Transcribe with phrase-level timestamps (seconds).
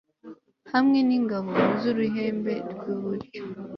[0.73, 3.41] hamwe n'ingabo z'uruhembe rw'iburyo